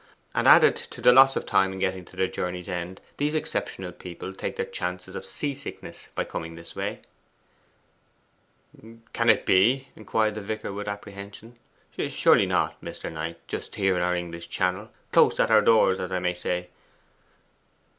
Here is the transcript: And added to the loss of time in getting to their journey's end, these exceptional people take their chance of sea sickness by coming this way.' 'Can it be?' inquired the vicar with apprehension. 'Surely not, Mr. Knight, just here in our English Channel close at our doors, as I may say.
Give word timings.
And 0.33 0.47
added 0.47 0.75
to 0.77 0.99
the 0.99 1.13
loss 1.13 1.35
of 1.35 1.45
time 1.45 1.71
in 1.71 1.77
getting 1.77 2.05
to 2.05 2.15
their 2.15 2.27
journey's 2.27 2.67
end, 2.67 3.01
these 3.17 3.35
exceptional 3.35 3.91
people 3.91 4.33
take 4.33 4.55
their 4.55 4.65
chance 4.65 5.07
of 5.07 5.23
sea 5.23 5.53
sickness 5.53 6.07
by 6.15 6.23
coming 6.23 6.55
this 6.55 6.75
way.' 6.75 7.01
'Can 9.13 9.29
it 9.29 9.45
be?' 9.45 9.89
inquired 9.95 10.33
the 10.33 10.41
vicar 10.41 10.73
with 10.73 10.87
apprehension. 10.87 11.59
'Surely 11.95 12.47
not, 12.47 12.81
Mr. 12.81 13.11
Knight, 13.11 13.47
just 13.47 13.75
here 13.75 13.95
in 13.95 14.01
our 14.01 14.15
English 14.15 14.49
Channel 14.49 14.89
close 15.11 15.39
at 15.39 15.51
our 15.51 15.61
doors, 15.61 15.99
as 15.99 16.11
I 16.11 16.17
may 16.17 16.33
say. 16.33 16.69